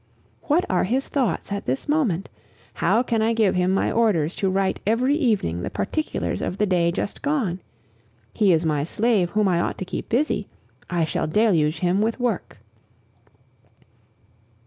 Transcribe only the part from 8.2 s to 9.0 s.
He is my